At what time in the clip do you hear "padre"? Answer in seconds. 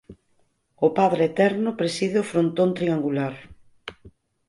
0.99-1.23